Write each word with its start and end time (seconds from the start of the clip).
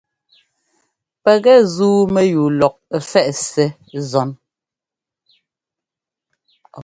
Pɛkɛ 1.23 1.53
zúu 1.75 1.99
mɛyúu 2.13 2.47
lɔk 2.59 2.75
ɛ́fɛꞌ 2.95 3.33
Ssɛ́ 3.37 3.67
zɔ́n. 4.09 4.29